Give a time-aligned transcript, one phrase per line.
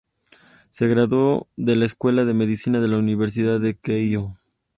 [0.71, 4.35] Se graduó de la Escuela de Medicina de la Universidad de Keio.